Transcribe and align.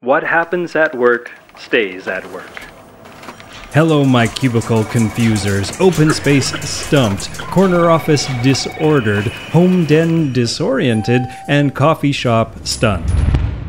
What 0.00 0.22
happens 0.22 0.76
at 0.76 0.94
work 0.94 1.32
stays 1.58 2.06
at 2.06 2.24
work. 2.30 2.62
Hello, 3.72 4.04
my 4.04 4.28
cubicle 4.28 4.84
confusers, 4.84 5.72
open 5.80 6.12
space 6.12 6.52
stumped, 6.60 7.36
corner 7.38 7.90
office 7.90 8.28
disordered, 8.44 9.24
home 9.24 9.86
den 9.86 10.32
disoriented, 10.32 11.22
and 11.48 11.74
coffee 11.74 12.12
shop 12.12 12.64
stunned. 12.64 13.12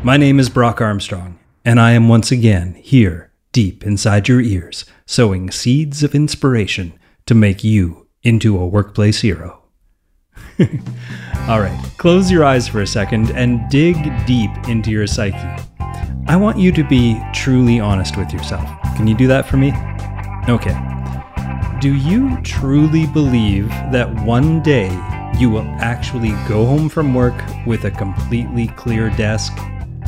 My 0.04 0.16
name 0.16 0.38
is 0.38 0.48
Brock 0.48 0.80
Armstrong, 0.80 1.36
and 1.64 1.80
I 1.80 1.90
am 1.92 2.08
once 2.08 2.30
again 2.30 2.74
here, 2.74 3.32
deep 3.50 3.84
inside 3.84 4.28
your 4.28 4.40
ears, 4.40 4.84
sowing 5.06 5.50
seeds 5.50 6.04
of 6.04 6.14
inspiration 6.14 6.92
to 7.26 7.34
make 7.34 7.64
you 7.64 8.06
into 8.22 8.56
a 8.56 8.68
workplace 8.68 9.22
hero. 9.22 9.64
All 11.48 11.60
right, 11.60 11.90
close 11.96 12.30
your 12.30 12.44
eyes 12.44 12.68
for 12.68 12.82
a 12.82 12.86
second 12.86 13.32
and 13.32 13.68
dig 13.68 13.96
deep 14.26 14.52
into 14.68 14.92
your 14.92 15.08
psyche. 15.08 15.60
I 16.30 16.36
want 16.36 16.58
you 16.58 16.70
to 16.70 16.84
be 16.84 17.20
truly 17.34 17.80
honest 17.80 18.16
with 18.16 18.32
yourself. 18.32 18.64
Can 18.94 19.08
you 19.08 19.16
do 19.16 19.26
that 19.26 19.46
for 19.46 19.56
me? 19.56 19.72
Okay. 20.48 20.78
Do 21.80 21.92
you 21.92 22.40
truly 22.42 23.08
believe 23.08 23.68
that 23.90 24.08
one 24.24 24.62
day 24.62 24.90
you 25.40 25.50
will 25.50 25.66
actually 25.80 26.30
go 26.46 26.64
home 26.64 26.88
from 26.88 27.14
work 27.14 27.34
with 27.66 27.84
a 27.84 27.90
completely 27.90 28.68
clear 28.68 29.10
desk? 29.10 29.52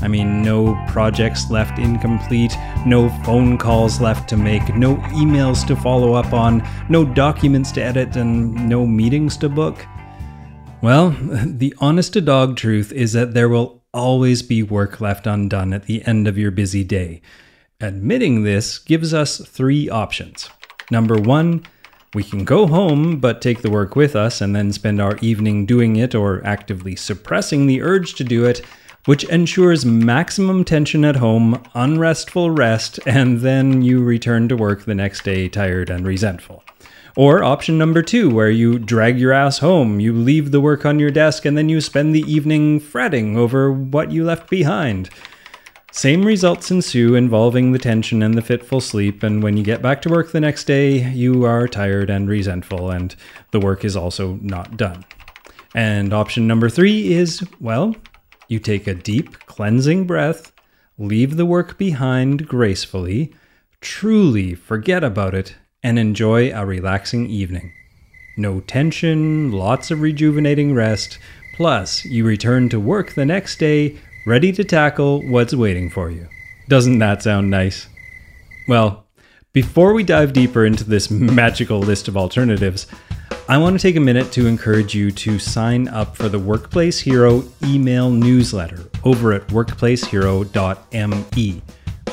I 0.01 0.07
mean, 0.07 0.43
no 0.43 0.81
projects 0.87 1.51
left 1.51 1.81
incomplete, 1.81 2.57
no 2.87 3.09
phone 3.25 3.59
calls 3.59 4.01
left 4.01 4.29
to 4.29 4.37
make, 4.37 4.77
no 4.77 4.99
emails 5.19 5.67
to 5.67 5.75
follow 5.75 6.13
up 6.15 6.33
on, 6.33 6.63
no 6.89 7.05
documents 7.05 7.73
to 7.73 7.83
edit, 7.83 8.15
and 8.15 8.69
no 8.69 8.87
meetings 8.87 9.37
to 9.39 9.49
book? 9.49 9.85
Well, 10.83 11.11
the 11.21 11.75
honest 11.81 12.13
to 12.13 12.21
dog 12.21 12.57
truth 12.57 12.93
is 12.93 13.13
that 13.15 13.35
there 13.35 13.49
will 13.49 13.82
always 13.93 14.43
be 14.43 14.63
work 14.63 15.01
left 15.01 15.27
undone 15.27 15.73
at 15.73 15.85
the 15.85 16.03
end 16.07 16.27
of 16.27 16.39
your 16.39 16.51
busy 16.51 16.83
day. 16.83 17.21
Admitting 17.81 18.43
this 18.43 18.79
gives 18.79 19.13
us 19.13 19.39
three 19.39 19.91
options. 19.91 20.49
Number 20.91 21.17
one, 21.17 21.65
we 22.15 22.23
can 22.23 22.45
go 22.45 22.67
home 22.67 23.21
but 23.21 23.43
take 23.43 23.63
the 23.63 23.71
work 23.71 23.97
with 23.97 24.15
us 24.17 24.41
and 24.41 24.55
then 24.55 24.73
spend 24.73 25.01
our 25.01 25.17
evening 25.19 25.67
doing 25.67 25.97
it 25.97 26.15
or 26.15 26.45
actively 26.45 26.97
suppressing 26.97 27.67
the 27.67 27.83
urge 27.83 28.15
to 28.15 28.25
do 28.25 28.45
it, 28.45 28.61
which 29.05 29.25
ensures 29.25 29.85
maximum 29.85 30.65
tension 30.65 31.05
at 31.05 31.17
home, 31.17 31.63
unrestful 31.75 32.51
rest, 32.51 33.01
and 33.07 33.41
then 33.41 33.83
you 33.83 34.03
return 34.03 34.49
to 34.49 34.57
work 34.57 34.85
the 34.85 34.95
next 34.95 35.25
day 35.25 35.49
tired 35.49 35.91
and 35.91 36.07
resentful. 36.07 36.63
Or 37.15 37.45
option 37.45 37.77
number 37.77 38.03
two, 38.03 38.31
where 38.31 38.51
you 38.51 38.79
drag 38.79 39.19
your 39.19 39.33
ass 39.33 39.59
home, 39.59 40.01
you 40.01 40.15
leave 40.15 40.51
the 40.51 40.63
work 40.63 40.87
on 40.87 40.99
your 40.99 41.11
desk, 41.11 41.45
and 41.45 41.59
then 41.59 41.69
you 41.69 41.81
spend 41.81 42.15
the 42.15 42.23
evening 42.23 42.81
fretting 42.81 43.37
over 43.37 43.71
what 43.71 44.11
you 44.11 44.25
left 44.25 44.49
behind. 44.49 45.11
Same 45.91 46.25
results 46.25 46.71
ensue 46.71 47.15
involving 47.15 47.73
the 47.73 47.79
tension 47.79 48.23
and 48.23 48.33
the 48.33 48.41
fitful 48.41 48.81
sleep, 48.81 49.23
and 49.23 49.43
when 49.43 49.59
you 49.59 49.63
get 49.63 49.83
back 49.83 50.01
to 50.03 50.09
work 50.09 50.33
the 50.33 50.41
next 50.41 50.65
day, 50.65 51.07
you 51.11 51.45
are 51.45 51.69
tired 51.69 52.09
and 52.09 52.31
resentful, 52.31 52.91
and 52.91 53.15
the 53.51 53.61
work 53.61 53.85
is 53.85 53.95
also 53.95 54.39
not 54.41 54.79
done. 54.79 55.05
And 55.75 56.15
option 56.15 56.47
number 56.47 56.71
three 56.71 57.13
is 57.13 57.47
well, 57.61 57.95
you 58.49 58.59
take 58.59 58.87
a 58.87 58.95
deep, 58.95 59.39
cleansing 59.41 60.07
breath, 60.07 60.51
leave 60.97 61.37
the 61.37 61.45
work 61.45 61.77
behind 61.77 62.49
gracefully, 62.49 63.35
truly 63.83 64.55
forget 64.55 65.05
about 65.05 65.35
it, 65.35 65.57
and 65.83 65.99
enjoy 65.99 66.53
a 66.53 66.65
relaxing 66.65 67.29
evening. 67.29 67.73
No 68.37 68.61
tension, 68.61 69.51
lots 69.53 69.91
of 69.91 70.01
rejuvenating 70.01 70.75
rest, 70.75 71.19
plus, 71.55 72.05
you 72.05 72.25
return 72.25 72.69
to 72.71 72.81
work 72.81 73.13
the 73.13 73.27
next 73.27 73.59
day 73.59 73.99
ready 74.27 74.53
to 74.53 74.65
tackle 74.65 75.23
what's 75.29 75.55
waiting 75.55 75.91
for 75.91 76.11
you. 76.11 76.27
Doesn't 76.69 76.99
that 77.01 77.23
sound 77.23 77.51
nice? 77.51 77.89
Well, 78.69 79.05
before 79.53 79.93
we 79.93 80.03
dive 80.03 80.33
deeper 80.33 80.65
into 80.65 80.85
this 80.85 81.11
magical 81.11 81.81
list 81.81 82.09
of 82.09 82.17
alternatives, 82.17 82.87
I 83.49 83.59
want 83.59 83.79
to 83.79 83.83
take 83.83 83.97
a 83.97 84.01
minute 84.01 84.33
to 84.33 84.47
encourage 84.47 84.95
you 84.95 85.11
to 85.11 85.39
sign 85.39 85.89
up 85.89 86.17
for 86.17 86.31
the 86.31 86.39
Workplace 86.39 87.01
Hero 87.01 87.45
email 87.65 88.09
newsletter 88.09 88.89
over 89.05 89.33
at 89.33 89.49
workplacehero.me. 89.49 91.63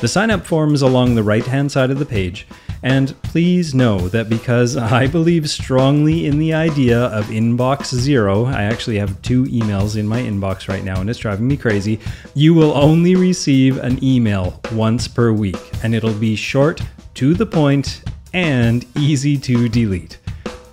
The 0.00 0.08
sign 0.08 0.30
up 0.30 0.44
form 0.44 0.74
is 0.74 0.82
along 0.82 1.14
the 1.14 1.22
right 1.22 1.46
hand 1.46 1.72
side 1.72 1.90
of 1.90 1.98
the 1.98 2.04
page, 2.04 2.46
and 2.82 3.20
please 3.22 3.74
know 3.74 4.08
that 4.08 4.28
because 4.28 4.76
I 5.00 5.06
believe 5.06 5.48
strongly 5.50 6.26
in 6.26 6.38
the 6.38 6.54
idea 6.54 7.06
of 7.06 7.26
inbox 7.26 7.94
zero, 7.94 8.46
I 8.46 8.64
actually 8.64 8.98
have 8.98 9.20
two 9.22 9.44
emails 9.44 9.96
in 9.96 10.06
my 10.06 10.20
inbox 10.20 10.68
right 10.68 10.84
now 10.84 11.00
and 11.00 11.08
it's 11.10 11.18
driving 11.18 11.48
me 11.48 11.56
crazy. 11.56 11.98
You 12.34 12.54
will 12.54 12.72
only 12.72 13.16
receive 13.16 13.78
an 13.78 14.02
email 14.02 14.60
once 14.72 15.06
per 15.08 15.32
week, 15.32 15.58
and 15.82 15.94
it'll 15.94 16.14
be 16.14 16.36
short, 16.36 16.80
to 17.14 17.34
the 17.34 17.46
point, 17.46 18.02
and 18.32 18.86
easy 18.96 19.36
to 19.36 19.68
delete. 19.68 20.18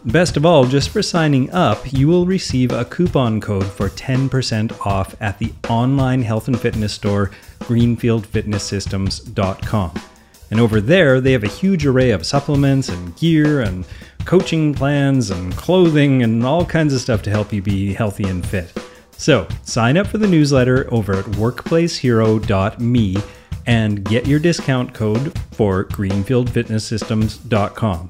Best 0.05 0.37
of 0.37 0.45
all, 0.45 0.63
just 0.63 0.89
for 0.89 1.01
signing 1.01 1.51
up, 1.51 1.91
you 1.91 2.07
will 2.07 2.25
receive 2.25 2.71
a 2.71 2.85
coupon 2.85 3.41
code 3.41 3.65
for 3.65 3.89
10% 3.89 4.85
off 4.85 5.13
at 5.19 5.37
the 5.37 5.51
online 5.69 6.21
health 6.21 6.47
and 6.47 6.57
fitness 6.57 6.93
store, 6.93 7.31
greenfieldfitnesssystems.com. 7.59 10.16
And 10.51 10.59
over 10.59 10.81
there, 10.81 11.21
they 11.21 11.31
have 11.33 11.43
a 11.43 11.47
huge 11.47 11.85
array 11.85 12.09
of 12.11 12.25
supplements 12.25 12.89
and 12.89 13.15
gear 13.17 13.61
and 13.61 13.85
coaching 14.25 14.73
plans 14.73 15.29
and 15.29 15.55
clothing 15.55 16.23
and 16.23 16.43
all 16.45 16.65
kinds 16.65 16.93
of 16.93 16.99
stuff 17.01 17.21
to 17.23 17.29
help 17.29 17.51
you 17.53 17.61
be 17.61 17.93
healthy 17.93 18.23
and 18.25 18.45
fit. 18.45 18.73
So, 19.11 19.47
sign 19.63 19.97
up 19.97 20.07
for 20.07 20.19
the 20.19 20.27
newsletter 20.27 20.87
over 20.93 21.15
at 21.15 21.25
workplacehero.me 21.25 23.17
and 23.65 24.05
get 24.05 24.27
your 24.27 24.39
discount 24.39 24.93
code 24.93 25.37
for 25.51 25.83
greenfieldfitnesssystems.com. 25.85 28.09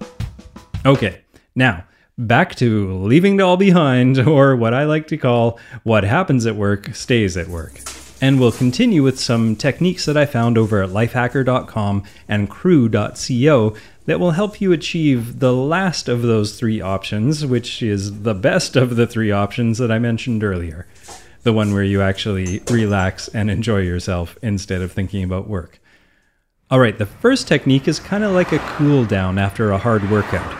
Okay, 0.85 1.21
now 1.55 1.83
back 2.17 2.55
to 2.55 2.97
leaving 2.97 3.39
it 3.39 3.41
all 3.41 3.57
behind, 3.57 4.19
or 4.27 4.55
what 4.55 4.73
I 4.73 4.85
like 4.85 5.07
to 5.07 5.17
call 5.17 5.59
what 5.83 6.03
happens 6.03 6.45
at 6.45 6.55
work 6.55 6.95
stays 6.95 7.37
at 7.37 7.47
work. 7.47 7.79
And 8.19 8.39
we'll 8.39 8.51
continue 8.51 9.03
with 9.03 9.19
some 9.19 9.55
techniques 9.55 10.05
that 10.05 10.17
I 10.17 10.25
found 10.25 10.57
over 10.57 10.81
at 10.81 10.89
lifehacker.com 10.89 12.03
and 12.27 12.49
crew.co 12.49 13.75
that 14.05 14.19
will 14.19 14.31
help 14.31 14.59
you 14.59 14.71
achieve 14.71 15.39
the 15.39 15.53
last 15.53 16.09
of 16.09 16.23
those 16.23 16.57
three 16.57 16.81
options, 16.81 17.45
which 17.45 17.83
is 17.83 18.23
the 18.23 18.33
best 18.33 18.75
of 18.75 18.95
the 18.95 19.05
three 19.05 19.31
options 19.31 19.77
that 19.77 19.91
I 19.91 19.99
mentioned 19.99 20.43
earlier. 20.43 20.87
The 21.43 21.53
one 21.53 21.73
where 21.73 21.83
you 21.83 22.01
actually 22.01 22.61
relax 22.71 23.27
and 23.27 23.51
enjoy 23.51 23.81
yourself 23.81 24.35
instead 24.41 24.81
of 24.81 24.91
thinking 24.91 25.23
about 25.23 25.47
work. 25.47 25.79
All 26.71 26.79
right, 26.79 26.97
the 26.97 27.05
first 27.05 27.47
technique 27.47 27.87
is 27.87 27.99
kind 27.99 28.23
of 28.23 28.31
like 28.31 28.51
a 28.51 28.59
cool 28.59 29.05
down 29.05 29.37
after 29.37 29.71
a 29.71 29.77
hard 29.77 30.09
workout. 30.09 30.57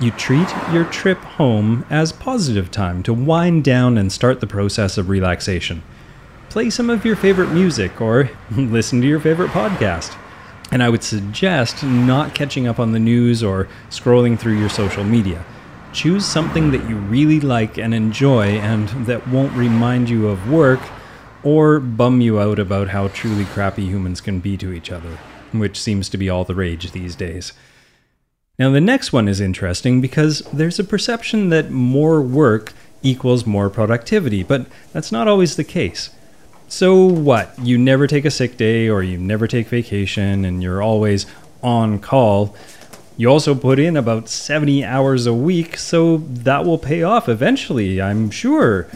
You 0.00 0.10
treat 0.10 0.48
your 0.72 0.84
trip 0.84 1.18
home 1.18 1.86
as 1.88 2.12
positive 2.12 2.70
time 2.70 3.02
to 3.04 3.14
wind 3.14 3.64
down 3.64 3.96
and 3.96 4.12
start 4.12 4.40
the 4.40 4.46
process 4.46 4.98
of 4.98 5.08
relaxation 5.08 5.82
play 6.52 6.68
some 6.68 6.90
of 6.90 7.02
your 7.02 7.16
favorite 7.16 7.50
music 7.50 7.98
or 7.98 8.30
listen 8.50 9.00
to 9.00 9.06
your 9.06 9.18
favorite 9.18 9.48
podcast. 9.52 10.14
And 10.70 10.82
I 10.82 10.90
would 10.90 11.02
suggest 11.02 11.82
not 11.82 12.34
catching 12.34 12.66
up 12.66 12.78
on 12.78 12.92
the 12.92 12.98
news 12.98 13.42
or 13.42 13.68
scrolling 13.88 14.38
through 14.38 14.58
your 14.58 14.68
social 14.68 15.02
media. 15.02 15.46
Choose 15.94 16.26
something 16.26 16.70
that 16.72 16.86
you 16.90 16.96
really 16.96 17.40
like 17.40 17.78
and 17.78 17.94
enjoy 17.94 18.58
and 18.58 18.86
that 19.06 19.26
won't 19.28 19.54
remind 19.54 20.10
you 20.10 20.28
of 20.28 20.50
work 20.50 20.80
or 21.42 21.80
bum 21.80 22.20
you 22.20 22.38
out 22.38 22.58
about 22.58 22.88
how 22.88 23.08
truly 23.08 23.46
crappy 23.46 23.86
humans 23.86 24.20
can 24.20 24.38
be 24.38 24.58
to 24.58 24.74
each 24.74 24.92
other, 24.92 25.16
which 25.52 25.80
seems 25.80 26.10
to 26.10 26.18
be 26.18 26.28
all 26.28 26.44
the 26.44 26.54
rage 26.54 26.92
these 26.92 27.16
days. 27.16 27.54
Now, 28.58 28.70
the 28.70 28.80
next 28.82 29.10
one 29.10 29.26
is 29.26 29.40
interesting 29.40 30.02
because 30.02 30.40
there's 30.52 30.78
a 30.78 30.84
perception 30.84 31.48
that 31.48 31.70
more 31.70 32.20
work 32.20 32.74
equals 33.02 33.46
more 33.46 33.70
productivity, 33.70 34.42
but 34.42 34.66
that's 34.92 35.10
not 35.10 35.26
always 35.26 35.56
the 35.56 35.64
case. 35.64 36.10
So 36.72 37.04
what? 37.04 37.52
You 37.58 37.76
never 37.76 38.06
take 38.06 38.24
a 38.24 38.30
sick 38.30 38.56
day 38.56 38.88
or 38.88 39.02
you 39.02 39.18
never 39.18 39.46
take 39.46 39.66
vacation 39.66 40.46
and 40.46 40.62
you're 40.62 40.82
always 40.82 41.26
on 41.62 41.98
call. 41.98 42.56
You 43.18 43.28
also 43.28 43.54
put 43.54 43.78
in 43.78 43.94
about 43.94 44.30
70 44.30 44.82
hours 44.82 45.26
a 45.26 45.34
week, 45.34 45.76
so 45.76 46.16
that 46.16 46.64
will 46.64 46.78
pay 46.78 47.02
off 47.02 47.28
eventually, 47.28 48.00
I'm 48.00 48.30
sure. 48.30 48.88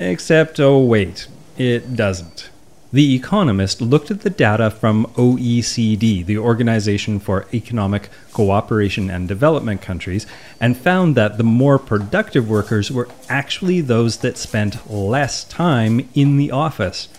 Except, 0.00 0.58
oh 0.58 0.80
wait, 0.80 1.28
it 1.56 1.94
doesn't. 1.94 2.50
The 2.90 3.14
Economist 3.14 3.82
looked 3.82 4.10
at 4.10 4.22
the 4.22 4.30
data 4.30 4.70
from 4.70 5.04
OECD, 5.16 6.24
the 6.24 6.38
Organization 6.38 7.20
for 7.20 7.44
Economic 7.52 8.08
Cooperation 8.32 9.10
and 9.10 9.28
Development 9.28 9.82
countries, 9.82 10.26
and 10.58 10.74
found 10.74 11.14
that 11.14 11.36
the 11.36 11.44
more 11.44 11.78
productive 11.78 12.48
workers 12.48 12.90
were 12.90 13.10
actually 13.28 13.82
those 13.82 14.16
that 14.18 14.38
spent 14.38 14.90
less 14.90 15.44
time 15.44 16.08
in 16.14 16.38
the 16.38 16.50
office. 16.50 17.10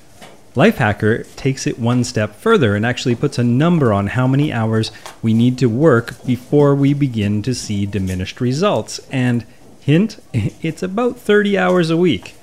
Lifehacker 0.56 1.24
takes 1.36 1.68
it 1.68 1.78
one 1.78 2.04
step 2.04 2.36
further 2.36 2.76
and 2.76 2.84
actually 2.84 3.14
puts 3.14 3.38
a 3.38 3.44
number 3.44 3.94
on 3.94 4.08
how 4.08 4.26
many 4.26 4.52
hours 4.52 4.92
we 5.22 5.36
need 5.36 5.60
to 5.60 5.70
work 5.70 6.26
before 6.26 6.74
we 6.74 6.96
begin 6.96 7.44
to 7.44 7.54
see 7.54 7.86
diminished 7.86 8.42
results. 8.42 9.00
And 9.12 9.46
hint, 9.82 10.18
it's 10.34 10.82
about 10.82 11.20
30 11.20 11.60
hours 11.60 11.92
a 11.92 11.98
week. 11.98 12.34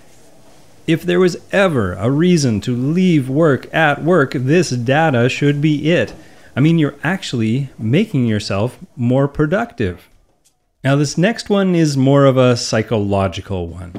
If 0.87 1.03
there 1.03 1.19
was 1.19 1.37
ever 1.51 1.95
a 1.95 2.09
reason 2.09 2.61
to 2.61 2.77
leave 2.77 3.29
work 3.29 3.73
at 3.75 4.05
work, 4.05 4.35
this 4.35 4.71
data 4.71 5.29
should 5.29 5.61
be 5.61 5.91
it. 5.91 6.15
I 6.55 6.61
mean, 6.61 6.79
you're 6.79 6.95
actually 7.03 7.71
making 7.77 8.27
yourself 8.27 8.79
more 8.95 9.27
productive. 9.27 10.09
Now, 10.85 10.95
this 10.95 11.19
next 11.19 11.51
one 11.51 11.75
is 11.75 11.97
more 11.97 12.25
of 12.25 12.37
a 12.37 12.57
psychological 12.57 13.67
one. 13.67 13.95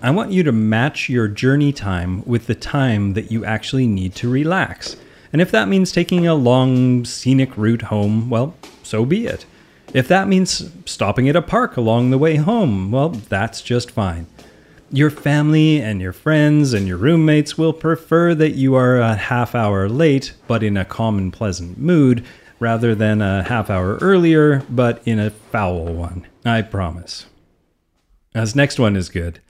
I 0.00 0.12
want 0.12 0.30
you 0.30 0.44
to 0.44 0.52
match 0.52 1.08
your 1.08 1.26
journey 1.26 1.72
time 1.72 2.22
with 2.24 2.46
the 2.46 2.54
time 2.54 3.14
that 3.14 3.32
you 3.32 3.44
actually 3.44 3.88
need 3.88 4.14
to 4.16 4.30
relax. 4.30 4.96
And 5.32 5.42
if 5.42 5.50
that 5.50 5.66
means 5.66 5.90
taking 5.90 6.28
a 6.28 6.36
long 6.36 7.04
scenic 7.04 7.58
route 7.58 7.82
home, 7.82 8.30
well, 8.30 8.54
so 8.84 9.04
be 9.04 9.26
it. 9.26 9.44
If 9.92 10.06
that 10.06 10.28
means 10.28 10.70
stopping 10.84 11.28
at 11.28 11.34
a 11.34 11.42
park 11.42 11.76
along 11.76 12.10
the 12.10 12.18
way 12.18 12.36
home, 12.36 12.92
well, 12.92 13.08
that's 13.08 13.60
just 13.60 13.90
fine. 13.90 14.28
Your 14.90 15.10
family 15.10 15.82
and 15.82 16.00
your 16.00 16.14
friends 16.14 16.72
and 16.72 16.88
your 16.88 16.96
roommates 16.96 17.58
will 17.58 17.74
prefer 17.74 18.34
that 18.34 18.52
you 18.52 18.74
are 18.74 18.98
a 18.98 19.16
half 19.16 19.54
hour 19.54 19.86
late, 19.86 20.32
but 20.46 20.62
in 20.62 20.78
a 20.78 20.84
calm 20.86 21.18
and 21.18 21.30
pleasant 21.30 21.76
mood, 21.76 22.24
rather 22.58 22.94
than 22.94 23.20
a 23.20 23.42
half 23.42 23.68
hour 23.68 23.98
earlier, 24.00 24.62
but 24.70 25.02
in 25.04 25.18
a 25.18 25.28
foul 25.30 25.84
one. 25.84 26.26
I 26.42 26.62
promise. 26.62 27.26
This 28.32 28.54
next 28.54 28.78
one 28.78 28.96
is 28.96 29.10
good. 29.10 29.40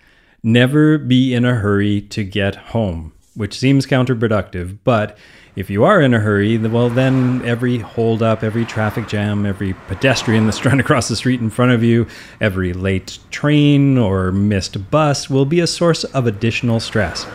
Never 0.43 0.99
be 0.99 1.35
in 1.35 1.44
a 1.44 1.55
hurry 1.55 2.00
to 2.00 2.25
get 2.25 2.56
home, 2.56 3.12
which 3.38 3.56
seems 3.56 3.87
counterproductive, 3.87 4.79
but 4.82 5.17
if 5.55 5.70
you 5.70 5.85
are 5.85 6.00
in 6.00 6.12
a 6.12 6.19
hurry, 6.19 6.58
well, 6.58 6.90
then 6.90 7.40
every 7.44 7.79
holdup, 7.79 8.43
every 8.43 8.64
traffic 8.64 9.06
jam, 9.06 9.46
every 9.46 9.75
pedestrian 9.87 10.44
that's 10.46 10.58
trying 10.58 10.79
to 10.79 10.85
cross 10.85 11.08
the 11.08 11.17
street 11.17 11.40
in 11.40 11.49
front 11.49 11.70
of 11.70 11.82
you, 11.82 12.08
every 12.40 12.73
late 12.73 13.19
train 13.31 13.96
or 13.96 14.32
missed 14.32 14.90
bus 14.90 15.31
will 15.31 15.44
be 15.44 15.61
a 15.61 15.67
source 15.69 16.02
of 16.02 16.26
additional 16.26 16.81
stress. 16.81 17.26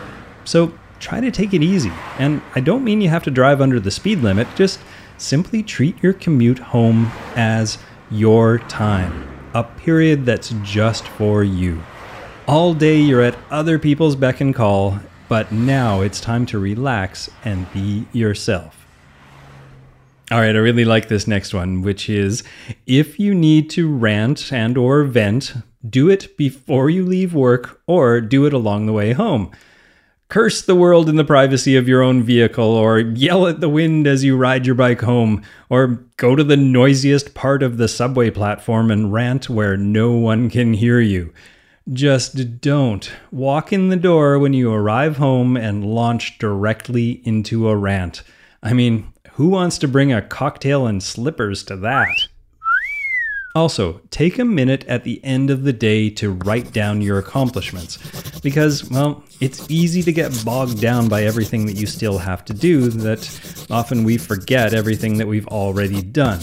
So 0.44 0.74
try 1.00 1.20
to 1.20 1.30
take 1.30 1.54
it 1.54 1.62
easy. 1.62 1.92
And 2.18 2.42
I 2.54 2.60
don't 2.60 2.84
mean 2.84 3.00
you 3.00 3.08
have 3.08 3.24
to 3.24 3.30
drive 3.30 3.62
under 3.62 3.80
the 3.80 3.90
speed 3.90 4.20
limit, 4.20 4.46
just 4.56 4.80
simply 5.16 5.62
treat 5.62 6.02
your 6.02 6.12
commute 6.12 6.58
home 6.58 7.10
as 7.34 7.78
your 8.10 8.58
time, 8.58 9.26
a 9.54 9.64
period 9.64 10.26
that's 10.26 10.54
just 10.62 11.08
for 11.08 11.42
you. 11.42 11.82
All 12.46 12.74
day 12.74 12.98
you're 12.98 13.22
at 13.22 13.38
other 13.50 13.78
people's 13.78 14.16
beck 14.16 14.42
and 14.42 14.54
call, 14.54 15.00
but 15.28 15.52
now 15.52 16.00
it's 16.00 16.20
time 16.20 16.46
to 16.46 16.58
relax 16.58 17.30
and 17.44 17.70
be 17.72 18.06
yourself. 18.12 18.86
All 20.30 20.40
right, 20.40 20.54
I 20.54 20.58
really 20.58 20.84
like 20.84 21.08
this 21.08 21.26
next 21.26 21.52
one, 21.52 21.82
which 21.82 22.08
is 22.08 22.42
if 22.86 23.20
you 23.20 23.34
need 23.34 23.70
to 23.70 23.94
rant 23.94 24.52
and 24.52 24.76
or 24.78 25.04
vent, 25.04 25.54
do 25.88 26.08
it 26.08 26.36
before 26.36 26.88
you 26.88 27.04
leave 27.04 27.34
work 27.34 27.80
or 27.86 28.20
do 28.20 28.46
it 28.46 28.52
along 28.52 28.86
the 28.86 28.92
way 28.92 29.12
home 29.12 29.50
curse 30.34 30.62
the 30.62 30.74
world 30.74 31.08
in 31.08 31.14
the 31.14 31.24
privacy 31.24 31.76
of 31.76 31.86
your 31.88 32.02
own 32.02 32.22
vehicle, 32.22 32.64
or 32.64 32.98
yell 32.98 33.46
at 33.46 33.60
the 33.60 33.68
wind 33.68 34.04
as 34.04 34.24
you 34.24 34.36
ride 34.36 34.66
your 34.66 34.74
bike 34.74 35.02
home, 35.02 35.40
or 35.70 35.86
go 36.16 36.34
to 36.34 36.42
the 36.42 36.56
noisiest 36.56 37.34
part 37.34 37.62
of 37.62 37.76
the 37.76 37.86
subway 37.86 38.30
platform 38.30 38.90
and 38.90 39.12
rant 39.12 39.48
where 39.48 39.76
no 39.76 40.12
one 40.12 40.50
can 40.50 40.74
hear 40.74 40.98
you. 40.98 41.32
Just 41.92 42.62
don't 42.62 43.12
walk 43.30 43.70
in 43.70 43.90
the 43.90 43.96
door 43.96 44.38
when 44.38 44.54
you 44.54 44.72
arrive 44.72 45.18
home 45.18 45.54
and 45.54 45.84
launch 45.84 46.38
directly 46.38 47.20
into 47.24 47.68
a 47.68 47.76
rant. 47.76 48.22
I 48.62 48.72
mean, 48.72 49.12
who 49.32 49.48
wants 49.48 49.76
to 49.78 49.88
bring 49.88 50.10
a 50.10 50.22
cocktail 50.22 50.86
and 50.86 51.02
slippers 51.02 51.62
to 51.64 51.76
that? 51.76 52.08
Also, 53.54 54.00
take 54.10 54.38
a 54.38 54.44
minute 54.44 54.84
at 54.86 55.04
the 55.04 55.22
end 55.22 55.50
of 55.50 55.62
the 55.62 55.72
day 55.74 56.08
to 56.10 56.32
write 56.32 56.72
down 56.72 57.02
your 57.02 57.18
accomplishments 57.18 57.98
because, 58.40 58.90
well, 58.90 59.22
it's 59.40 59.70
easy 59.70 60.02
to 60.02 60.12
get 60.12 60.42
bogged 60.44 60.80
down 60.80 61.08
by 61.08 61.22
everything 61.22 61.66
that 61.66 61.76
you 61.76 61.86
still 61.86 62.18
have 62.18 62.44
to 62.46 62.54
do 62.54 62.88
that 62.88 63.66
often 63.70 64.04
we 64.04 64.16
forget 64.16 64.72
everything 64.74 65.18
that 65.18 65.28
we've 65.28 65.46
already 65.48 66.02
done. 66.02 66.40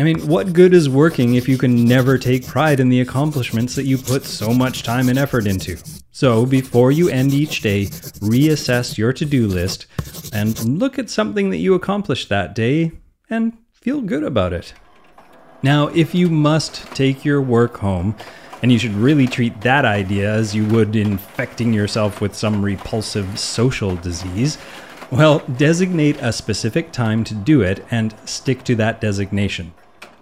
I 0.00 0.02
mean, 0.02 0.26
what 0.26 0.54
good 0.54 0.72
is 0.72 0.88
working 0.88 1.34
if 1.34 1.46
you 1.46 1.58
can 1.58 1.84
never 1.84 2.16
take 2.16 2.46
pride 2.46 2.80
in 2.80 2.88
the 2.88 3.02
accomplishments 3.02 3.74
that 3.74 3.84
you 3.84 3.98
put 3.98 4.24
so 4.24 4.54
much 4.54 4.82
time 4.82 5.10
and 5.10 5.18
effort 5.18 5.46
into? 5.46 5.76
So, 6.10 6.46
before 6.46 6.90
you 6.90 7.10
end 7.10 7.34
each 7.34 7.60
day, 7.60 7.84
reassess 7.84 8.96
your 8.96 9.12
to 9.12 9.26
do 9.26 9.46
list 9.46 9.84
and 10.32 10.58
look 10.78 10.98
at 10.98 11.10
something 11.10 11.50
that 11.50 11.58
you 11.58 11.74
accomplished 11.74 12.30
that 12.30 12.54
day 12.54 12.92
and 13.28 13.52
feel 13.74 14.00
good 14.00 14.24
about 14.24 14.54
it. 14.54 14.72
Now, 15.62 15.88
if 15.88 16.14
you 16.14 16.30
must 16.30 16.76
take 16.94 17.22
your 17.22 17.42
work 17.42 17.76
home, 17.76 18.16
and 18.62 18.72
you 18.72 18.78
should 18.78 18.94
really 18.94 19.26
treat 19.26 19.60
that 19.60 19.84
idea 19.84 20.32
as 20.32 20.54
you 20.54 20.64
would 20.68 20.96
infecting 20.96 21.74
yourself 21.74 22.22
with 22.22 22.34
some 22.34 22.64
repulsive 22.64 23.38
social 23.38 23.96
disease, 23.96 24.56
well, 25.10 25.40
designate 25.58 26.16
a 26.22 26.32
specific 26.32 26.90
time 26.90 27.22
to 27.24 27.34
do 27.34 27.60
it 27.60 27.84
and 27.90 28.14
stick 28.24 28.64
to 28.64 28.74
that 28.76 29.02
designation. 29.02 29.74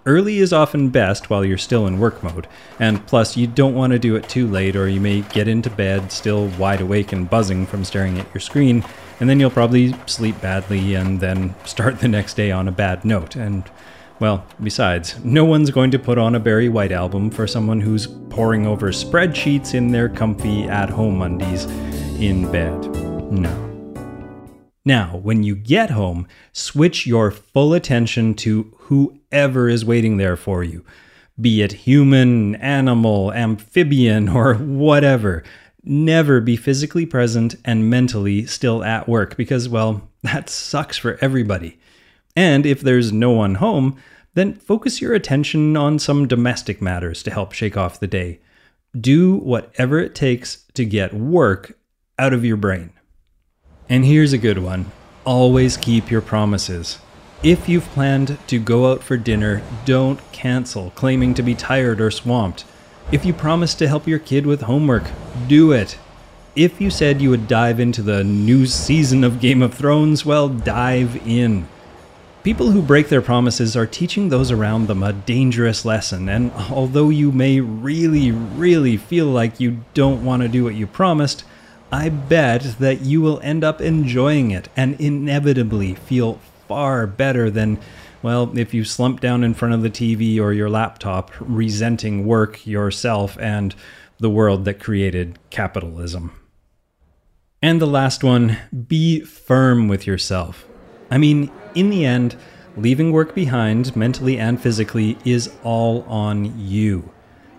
Early 0.09 0.39
is 0.39 0.55
often 0.55 0.89
best 0.89 1.29
while 1.29 1.45
you're 1.45 1.59
still 1.59 1.87
in 1.87 1.99
work 1.99 2.23
mode, 2.23 2.47
and 2.79 3.07
plus, 3.07 3.37
you 3.37 3.47
don't 3.47 3.75
want 3.75 3.93
to 3.93 3.99
do 3.99 4.17
it 4.17 4.27
too 4.27 4.47
late 4.47 4.75
or 4.75 4.89
you 4.89 5.03
may 5.03 5.21
get 5.21 5.49
into 5.49 5.69
bed 5.69 6.11
still 6.11 6.47
wide 6.59 6.81
awake 6.81 7.13
and 7.13 7.29
buzzing 7.29 7.67
from 7.67 7.85
staring 7.85 8.19
at 8.19 8.33
your 8.33 8.41
screen, 8.41 8.83
and 9.21 9.29
then 9.29 9.39
you'll 9.39 9.51
probably 9.51 9.95
sleep 10.07 10.41
badly 10.41 10.95
and 10.95 11.21
then 11.21 11.55
start 11.67 12.01
the 12.01 12.09
next 12.09 12.39
day 12.39 12.51
on 12.51 12.69
a 12.69 12.73
bad 12.73 13.05
note. 13.05 13.37
And 13.37 13.71
well, 14.19 14.47
besides, 14.63 15.23
no 15.23 15.45
one's 15.45 15.71
going 15.71 15.91
to 15.91 15.99
put 15.99 16.17
on 16.17 16.35
a 16.35 16.41
Barry 16.41 16.71
White 16.71 16.91
album 16.91 17.31
for 17.31 17.47
someone 17.47 17.83
who's 17.83 18.07
poring 18.07 18.67
over 18.67 18.89
spreadsheets 18.89 19.75
in 19.75 19.93
their 19.93 20.09
comfy 20.09 20.63
at 20.63 20.89
home 20.89 21.21
undies 21.21 21.67
in 22.19 22.51
bed. 22.51 22.81
No. 23.31 23.69
Now, 24.87 25.19
when 25.19 25.43
you 25.43 25.55
get 25.55 25.91
home, 25.91 26.27
switch 26.55 27.07
your 27.07 27.31
full 27.31 27.75
attention 27.75 28.33
to 28.37 28.75
whoever 28.89 29.69
is 29.69 29.85
waiting 29.85 30.17
there 30.17 30.37
for 30.37 30.65
you, 30.65 30.83
be 31.39 31.63
it 31.63 31.73
human, 31.73 32.55
animal, 32.57 33.33
amphibian, 33.33 34.29
or 34.37 34.55
whatever. 34.55 35.45
Never 35.85 36.41
be 36.41 36.57
physically 36.57 37.07
present 37.07 37.55
and 37.65 37.89
mentally 37.89 38.47
still 38.47 38.83
at 38.83 39.09
work 39.09 39.37
because, 39.37 39.69
well, 39.69 40.09
that 40.23 40.51
sucks 40.51 40.97
for 40.99 41.19
everybody. 41.21 41.79
And 42.35 42.67
if 42.67 42.81
there's 42.81 43.13
no 43.13 43.31
one 43.31 43.57
home, 43.57 43.97
then 44.35 44.55
focus 44.55 45.01
your 45.01 45.15
attention 45.15 45.77
on 45.77 45.99
some 45.99 46.29
domestic 46.29 46.81
matters 46.81 47.23
to 47.25 47.31
help 47.31 47.53
shake 47.53 47.77
off 47.77 48.01
the 48.01 48.07
day. 48.07 48.41
Do 48.99 49.37
whatever 49.37 49.99
it 49.99 50.15
takes 50.15 50.65
to 50.75 50.85
get 50.85 51.13
work 51.13 51.77
out 52.19 52.33
of 52.33 52.45
your 52.45 52.57
brain. 52.57 52.91
And 53.89 54.05
here's 54.05 54.33
a 54.33 54.39
good 54.39 54.59
one 54.59 54.91
always 55.25 55.77
keep 55.77 56.11
your 56.11 56.23
promises. 56.23 56.99
If 57.43 57.69
you've 57.69 57.89
planned 57.91 58.37
to 58.49 58.59
go 58.59 58.91
out 58.91 59.05
for 59.05 59.17
dinner, 59.17 59.63
don't 59.85 60.21
cancel, 60.33 60.91
claiming 60.97 61.35
to 61.35 61.43
be 61.43 61.55
tired 61.55 62.01
or 62.01 62.11
swamped. 62.11 62.65
If 63.13 63.25
you 63.25 63.33
promised 63.33 63.79
to 63.79 63.87
help 63.87 64.09
your 64.09 64.19
kid 64.19 64.45
with 64.45 64.63
homework, 64.63 65.05
do 65.47 65.71
it. 65.71 65.99
If 66.57 66.81
you 66.81 66.91
said 66.91 67.23
you 67.23 67.31
would 67.31 67.47
dive 67.47 67.79
into 67.79 68.03
the 68.03 68.25
new 68.25 68.67
season 68.67 69.23
of 69.23 69.39
Game 69.39 69.63
of 69.63 69.73
Thrones, 69.73 70.27
well, 70.27 70.49
dive 70.49 71.25
in. 71.25 71.69
People 72.43 72.73
who 72.73 72.83
break 72.83 73.09
their 73.09 73.23
promises 73.23 73.77
are 73.77 73.87
teaching 73.87 74.31
those 74.31 74.51
around 74.51 74.89
them 74.89 75.05
a 75.05 75.13
dangerous 75.13 75.85
lesson, 75.85 76.29
and 76.29 76.51
although 76.73 77.09
you 77.09 77.31
may 77.31 77.61
really, 77.61 78.33
really 78.33 78.97
feel 78.97 79.27
like 79.27 79.61
you 79.61 79.85
don't 79.95 80.25
want 80.25 80.43
to 80.43 80.49
do 80.49 80.65
what 80.65 80.75
you 80.75 80.89
promised, 80.89 81.45
I 81.93 82.09
bet 82.09 82.63
that 82.81 83.03
you 83.03 83.21
will 83.21 83.39
end 83.45 83.63
up 83.63 83.81
enjoying 83.81 84.51
it 84.51 84.69
and 84.77 85.01
inevitably 85.01 85.95
feel 85.95 86.41
far 86.69 87.07
better 87.07 87.51
than, 87.51 87.79
well, 88.23 88.57
if 88.57 88.73
you 88.73 88.85
slump 88.85 89.21
down 89.21 89.43
in 89.43 89.55
front 89.55 89.75
of 89.75 89.83
the 89.83 89.91
TV 89.91 90.39
or 90.39 90.53
your 90.53 90.71
laptop, 90.71 91.33
resenting 91.41 92.27
work, 92.27 92.67
yourself, 92.67 93.37
and 93.41 93.75
the 94.19 94.31
world 94.31 94.65
that 94.65 94.81
created 94.81 95.39
capitalism. 95.51 96.33
And 97.63 97.81
the 97.81 97.87
last 97.87 98.23
one 98.23 98.59
be 98.87 99.21
firm 99.21 99.89
with 99.89 100.07
yourself. 100.07 100.67
I 101.11 101.19
mean, 101.19 101.51
in 101.75 101.91
the 101.91 102.05
end, 102.05 102.37
leaving 102.77 103.11
work 103.13 103.35
behind, 103.35 103.97
mentally 103.97 104.39
and 104.39 104.61
physically, 104.61 105.19
is 105.25 105.51
all 105.65 106.03
on 106.03 106.59
you. 106.59 107.11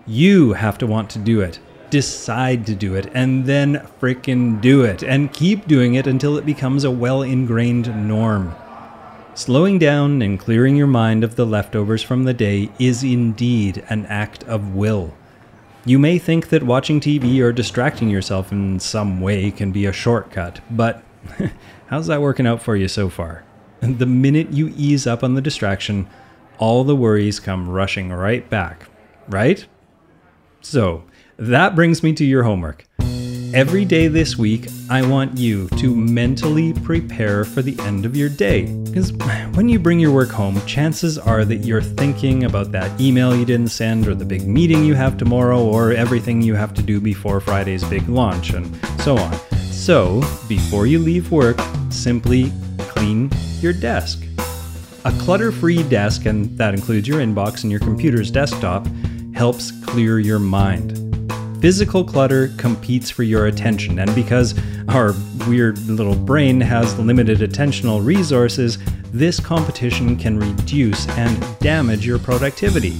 You 0.06 0.54
have 0.54 0.78
to 0.78 0.86
want 0.86 1.10
to 1.10 1.18
do 1.18 1.40
it, 1.40 1.58
decide 1.90 2.66
to 2.66 2.74
do 2.74 2.94
it, 2.94 3.10
and 3.12 3.44
then 3.44 3.86
frickin' 4.00 4.60
do 4.60 4.82
it, 4.82 5.02
and 5.02 5.32
keep 5.32 5.66
doing 5.66 5.94
it 5.94 6.06
until 6.06 6.38
it 6.38 6.46
becomes 6.46 6.84
a 6.84 6.90
well 6.90 7.22
ingrained 7.22 8.08
norm. 8.08 8.54
Slowing 9.34 9.78
down 9.78 10.22
and 10.22 10.38
clearing 10.38 10.76
your 10.76 10.88
mind 10.88 11.22
of 11.22 11.36
the 11.36 11.46
leftovers 11.46 12.02
from 12.02 12.24
the 12.24 12.34
day 12.34 12.68
is 12.78 13.04
indeed 13.04 13.82
an 13.88 14.04
act 14.06 14.42
of 14.44 14.74
will. 14.74 15.14
You 15.84 15.98
may 15.98 16.18
think 16.18 16.48
that 16.48 16.64
watching 16.64 17.00
TV 17.00 17.40
or 17.40 17.52
distracting 17.52 18.10
yourself 18.10 18.50
in 18.52 18.80
some 18.80 19.20
way 19.20 19.50
can 19.50 19.70
be 19.72 19.86
a 19.86 19.92
shortcut, 19.92 20.60
but 20.70 21.02
how's 21.86 22.08
that 22.08 22.20
working 22.20 22.46
out 22.46 22.60
for 22.60 22.76
you 22.76 22.88
so 22.88 23.08
far? 23.08 23.44
The 23.80 24.04
minute 24.04 24.50
you 24.50 24.74
ease 24.76 25.06
up 25.06 25.22
on 25.22 25.34
the 25.34 25.40
distraction, 25.40 26.08
all 26.58 26.84
the 26.84 26.96
worries 26.96 27.40
come 27.40 27.68
rushing 27.68 28.12
right 28.12 28.48
back, 28.50 28.88
right? 29.28 29.64
So, 30.60 31.04
that 31.38 31.74
brings 31.74 32.02
me 32.02 32.12
to 32.14 32.24
your 32.24 32.42
homework. 32.42 32.84
Every 33.52 33.84
day 33.84 34.06
this 34.06 34.38
week, 34.38 34.68
I 34.88 35.04
want 35.04 35.36
you 35.36 35.68
to 35.70 35.96
mentally 35.96 36.72
prepare 36.72 37.44
for 37.44 37.62
the 37.62 37.76
end 37.80 38.06
of 38.06 38.14
your 38.14 38.28
day. 38.28 38.66
Because 38.84 39.12
when 39.54 39.68
you 39.68 39.80
bring 39.80 39.98
your 39.98 40.12
work 40.12 40.28
home, 40.28 40.64
chances 40.66 41.18
are 41.18 41.44
that 41.44 41.64
you're 41.64 41.82
thinking 41.82 42.44
about 42.44 42.70
that 42.70 43.00
email 43.00 43.34
you 43.34 43.44
didn't 43.44 43.70
send, 43.70 44.06
or 44.06 44.14
the 44.14 44.24
big 44.24 44.46
meeting 44.46 44.84
you 44.84 44.94
have 44.94 45.18
tomorrow, 45.18 45.60
or 45.60 45.90
everything 45.90 46.40
you 46.40 46.54
have 46.54 46.72
to 46.74 46.82
do 46.82 47.00
before 47.00 47.40
Friday's 47.40 47.82
big 47.82 48.08
launch, 48.08 48.50
and 48.50 48.72
so 49.00 49.18
on. 49.18 49.34
So, 49.72 50.20
before 50.48 50.86
you 50.86 51.00
leave 51.00 51.32
work, 51.32 51.58
simply 51.88 52.52
clean 52.78 53.32
your 53.60 53.72
desk. 53.72 54.22
A 55.04 55.10
clutter 55.18 55.50
free 55.50 55.82
desk, 55.82 56.24
and 56.24 56.56
that 56.56 56.72
includes 56.72 57.08
your 57.08 57.18
inbox 57.18 57.64
and 57.64 57.70
your 57.72 57.80
computer's 57.80 58.30
desktop, 58.30 58.86
helps 59.34 59.72
clear 59.84 60.20
your 60.20 60.38
mind. 60.38 61.09
Physical 61.60 62.02
clutter 62.04 62.48
competes 62.56 63.10
for 63.10 63.22
your 63.22 63.46
attention, 63.46 63.98
and 63.98 64.14
because 64.14 64.54
our 64.88 65.14
weird 65.46 65.78
little 65.86 66.14
brain 66.14 66.58
has 66.58 66.98
limited 66.98 67.40
attentional 67.40 68.02
resources, 68.02 68.78
this 69.12 69.38
competition 69.38 70.16
can 70.16 70.38
reduce 70.38 71.06
and 71.10 71.58
damage 71.58 72.06
your 72.06 72.18
productivity. 72.18 72.96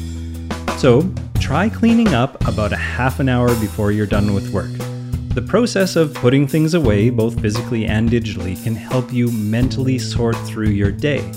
So, 0.77 1.11
try 1.39 1.71
cleaning 1.71 2.09
up 2.09 2.47
about 2.47 2.75
a 2.75 2.77
half 2.77 3.19
an 3.19 3.31
hour 3.31 3.49
before 3.61 3.93
you're 3.93 4.05
done 4.05 4.35
with 4.35 4.53
work. 4.53 4.71
The 5.35 5.43
process 5.47 5.97
of 5.97 6.13
putting 6.13 6.47
things 6.47 6.75
away, 6.75 7.09
both 7.09 7.41
physically 7.41 7.87
and 7.87 8.11
digitally, 8.11 8.63
can 8.63 8.75
help 8.75 9.11
you 9.11 9.31
mentally 9.33 9.99
sort 9.99 10.37
through 10.37 10.69
your 10.69 10.93
day. 10.93 11.33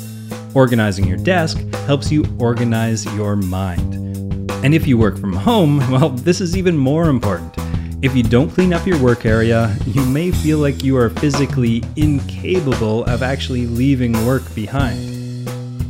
Organizing 0.56 1.08
your 1.08 1.20
desk 1.20 1.58
helps 1.86 2.12
you 2.12 2.26
organize 2.38 3.06
your 3.16 3.38
mind. 3.38 4.13
And 4.64 4.74
if 4.74 4.88
you 4.88 4.98
work 4.98 5.18
from 5.20 5.34
home, 5.34 5.78
well, 5.92 6.10
this 6.10 6.40
is 6.40 6.56
even 6.56 6.78
more 6.78 7.10
important. 7.10 7.54
If 8.02 8.16
you 8.16 8.24
don't 8.24 8.50
clean 8.50 8.74
up 8.74 8.88
your 8.88 8.98
work 9.00 9.26
area, 9.26 9.76
you 9.86 10.06
may 10.06 10.32
feel 10.32 10.58
like 10.58 10.84
you 10.84 10.98
are 10.98 11.10
physically 11.10 11.84
incapable 11.96 13.06
of 13.06 13.24
actually 13.24 13.68
leaving 13.68 14.26
work 14.26 14.44
behind. 14.56 15.12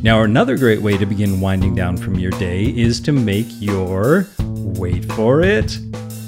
Now, 0.03 0.24
another 0.24 0.58
great 0.58 0.82
way 0.82 0.98
to 0.98 1.06
begin 1.06 1.39
winding 1.39 1.75
down 1.75 1.98
from 1.98 2.15
your 2.15 2.32
day 2.32 2.65
is 2.65 3.00
to 3.01 3.12
make 3.12 3.48
your, 3.60 4.27
wait 4.39 5.06
for 5.13 5.42
it, 5.42 5.77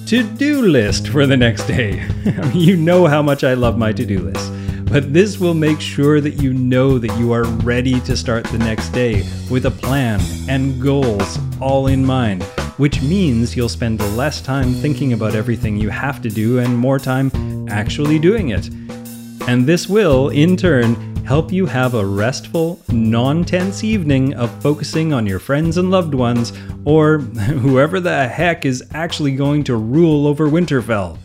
to 0.07 0.23
do 0.23 0.61
list 0.61 1.07
for 1.09 1.25
the 1.25 1.35
next 1.35 1.65
day. 1.65 2.07
you 2.53 2.77
know 2.77 3.05
how 3.05 3.21
much 3.21 3.43
I 3.43 3.53
love 3.53 3.77
my 3.77 3.91
to 3.91 4.05
do 4.05 4.19
list 4.19 4.54
but 4.85 5.13
this 5.13 5.39
will 5.39 5.53
make 5.53 5.81
sure 5.81 6.21
that 6.21 6.41
you 6.41 6.53
know 6.53 6.97
that 6.99 7.17
you 7.17 7.31
are 7.31 7.43
ready 7.43 7.99
to 8.01 8.15
start 8.15 8.45
the 8.45 8.57
next 8.57 8.89
day 8.89 9.27
with 9.49 9.65
a 9.65 9.71
plan 9.71 10.21
and 10.47 10.81
goals 10.81 11.39
all 11.59 11.87
in 11.87 12.05
mind, 12.05 12.43
which 12.77 13.01
means 13.01 13.55
you'll 13.55 13.67
spend 13.67 13.99
less 14.15 14.41
time 14.41 14.73
thinking 14.73 15.13
about 15.13 15.35
everything 15.35 15.75
you 15.75 15.89
have 15.89 16.21
to 16.21 16.29
do 16.29 16.59
and 16.59 16.77
more 16.77 16.99
time 16.99 17.31
actually 17.69 18.19
doing 18.19 18.49
it. 18.49 18.69
And 19.47 19.65
this 19.65 19.87
will, 19.87 20.29
in 20.29 20.55
turn, 20.55 20.95
help 21.25 21.51
you 21.51 21.65
have 21.65 21.93
a 21.93 22.05
restful, 22.05 22.79
non 22.89 23.43
tense 23.43 23.83
evening 23.83 24.33
of 24.35 24.49
focusing 24.61 25.13
on 25.13 25.25
your 25.25 25.39
friends 25.39 25.77
and 25.77 25.89
loved 25.89 26.13
ones, 26.13 26.53
or 26.85 27.17
whoever 27.19 27.99
the 27.99 28.27
heck 28.27 28.65
is 28.65 28.83
actually 28.93 29.35
going 29.35 29.63
to 29.65 29.75
rule 29.75 30.27
over 30.27 30.47
Winterfell. 30.47 31.17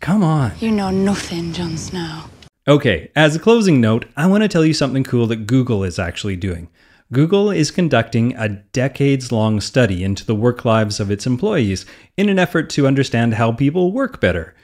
Come 0.00 0.22
on. 0.22 0.52
You 0.60 0.70
know 0.70 0.90
nothing, 0.90 1.52
Jon 1.52 1.76
Snow. 1.76 2.24
Okay, 2.66 3.10
as 3.14 3.36
a 3.36 3.40
closing 3.40 3.78
note, 3.78 4.06
I 4.16 4.26
want 4.26 4.42
to 4.42 4.48
tell 4.48 4.64
you 4.64 4.72
something 4.72 5.04
cool 5.04 5.26
that 5.26 5.46
Google 5.46 5.84
is 5.84 5.98
actually 5.98 6.36
doing. 6.36 6.70
Google 7.12 7.50
is 7.50 7.70
conducting 7.70 8.34
a 8.36 8.48
decades 8.48 9.30
long 9.30 9.60
study 9.60 10.02
into 10.02 10.24
the 10.24 10.34
work 10.34 10.64
lives 10.64 10.98
of 10.98 11.10
its 11.10 11.26
employees 11.26 11.84
in 12.16 12.30
an 12.30 12.38
effort 12.38 12.70
to 12.70 12.86
understand 12.86 13.34
how 13.34 13.52
people 13.52 13.92
work 13.92 14.18
better. 14.18 14.54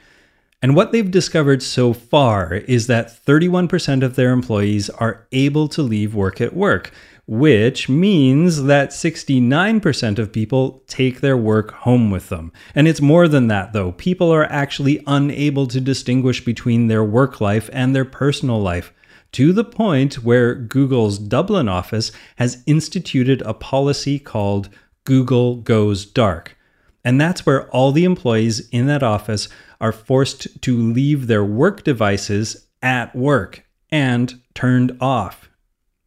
And 0.63 0.75
what 0.75 0.91
they've 0.91 1.11
discovered 1.11 1.61
so 1.61 1.93
far 1.93 2.55
is 2.55 2.87
that 2.87 3.09
31% 3.23 4.01
of 4.01 4.15
their 4.15 4.31
employees 4.31 4.89
are 4.89 5.27
able 5.31 5.67
to 5.67 5.83
leave 5.83 6.15
work 6.15 6.41
at 6.41 6.55
work, 6.55 6.91
which 7.25 7.87
means 7.87 8.63
that 8.63 8.89
69% 8.89 10.19
of 10.19 10.31
people 10.31 10.83
take 10.87 11.21
their 11.21 11.37
work 11.37 11.71
home 11.71 12.11
with 12.11 12.29
them. 12.29 12.51
And 12.75 12.87
it's 12.87 13.01
more 13.01 13.27
than 13.27 13.47
that, 13.47 13.73
though. 13.73 13.93
People 13.93 14.31
are 14.31 14.45
actually 14.45 15.03
unable 15.07 15.67
to 15.67 15.79
distinguish 15.79 16.43
between 16.43 16.87
their 16.87 17.03
work 17.03 17.39
life 17.39 17.69
and 17.71 17.95
their 17.95 18.05
personal 18.05 18.59
life. 18.59 18.93
To 19.33 19.53
the 19.53 19.63
point 19.63 20.15
where 20.15 20.55
Google's 20.55 21.17
Dublin 21.17 21.69
office 21.69 22.11
has 22.35 22.63
instituted 22.65 23.41
a 23.43 23.53
policy 23.53 24.19
called 24.19 24.69
Google 25.05 25.55
Goes 25.55 26.05
Dark. 26.05 26.57
And 27.03 27.19
that's 27.19 27.45
where 27.45 27.69
all 27.69 27.91
the 27.91 28.03
employees 28.03 28.67
in 28.69 28.87
that 28.87 29.03
office 29.03 29.47
are 29.79 29.91
forced 29.91 30.61
to 30.61 30.77
leave 30.77 31.27
their 31.27 31.45
work 31.45 31.83
devices 31.83 32.67
at 32.81 33.15
work 33.15 33.65
and 33.89 34.39
turned 34.53 34.97
off. 34.99 35.49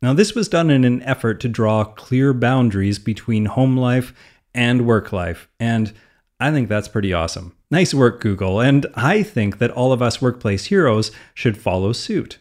Now, 0.04 0.12
this 0.12 0.34
was 0.34 0.50
done 0.50 0.68
in 0.68 0.84
an 0.84 1.02
effort 1.04 1.40
to 1.40 1.48
draw 1.48 1.82
clear 1.82 2.34
boundaries 2.34 2.98
between 2.98 3.46
home 3.46 3.74
life 3.74 4.12
and 4.52 4.86
work 4.86 5.14
life, 5.14 5.48
and 5.58 5.94
I 6.38 6.50
think 6.50 6.68
that's 6.68 6.88
pretty 6.88 7.14
awesome. 7.14 7.56
Nice 7.70 7.94
work, 7.94 8.20
Google, 8.20 8.60
and 8.60 8.84
I 8.94 9.22
think 9.22 9.56
that 9.60 9.70
all 9.70 9.92
of 9.92 10.02
us 10.02 10.20
workplace 10.20 10.66
heroes 10.66 11.10
should 11.32 11.56
follow 11.56 11.94
suit. 11.94 12.38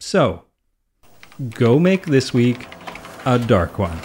So, 0.00 0.46
go 1.50 1.78
make 1.78 2.06
this 2.06 2.34
week 2.34 2.66
a 3.24 3.38
dark 3.38 3.78
one. 3.78 3.96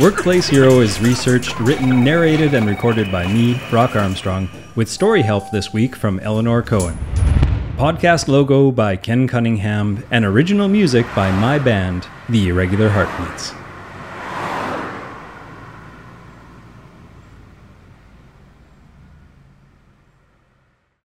Workplace 0.00 0.48
Hero 0.48 0.80
is 0.80 1.00
researched, 1.00 1.60
written, 1.60 2.02
narrated, 2.02 2.54
and 2.54 2.66
recorded 2.66 3.12
by 3.12 3.32
me, 3.32 3.60
Brock 3.70 3.94
Armstrong, 3.94 4.48
with 4.74 4.88
story 4.88 5.22
help 5.22 5.52
this 5.52 5.72
week 5.72 5.94
from 5.94 6.18
Eleanor 6.18 6.60
Cohen. 6.60 6.98
Podcast 7.78 8.26
logo 8.26 8.72
by 8.72 8.96
Ken 8.96 9.28
Cunningham, 9.28 10.02
and 10.10 10.24
original 10.24 10.66
music 10.66 11.06
by 11.14 11.30
my 11.30 11.60
band, 11.60 12.08
The 12.28 12.48
Irregular 12.48 12.88
Heartbeats. 12.88 13.57